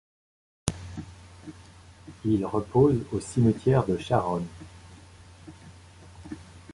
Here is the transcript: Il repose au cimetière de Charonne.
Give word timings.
Il 2.25 2.43
repose 2.43 3.05
au 3.11 3.19
cimetière 3.19 3.85
de 3.85 3.99
Charonne. 3.99 4.47